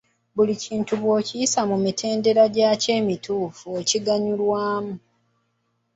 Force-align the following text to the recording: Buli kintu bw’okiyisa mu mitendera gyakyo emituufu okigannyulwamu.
Buli 0.35 0.53
kintu 0.63 0.91
bw’okiyisa 1.01 1.59
mu 1.69 1.77
mitendera 1.83 2.43
gyakyo 2.55 2.91
emituufu 2.99 3.65
okigannyulwamu. 3.79 4.95